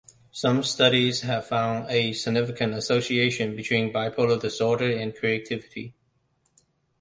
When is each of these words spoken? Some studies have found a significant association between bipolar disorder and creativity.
Some 0.31 0.63
studies 0.63 1.21
have 1.21 1.45
found 1.45 1.87
a 1.91 2.13
significant 2.13 2.73
association 2.73 3.55
between 3.55 3.93
bipolar 3.93 4.41
disorder 4.41 4.89
and 4.91 5.15
creativity. 5.15 5.93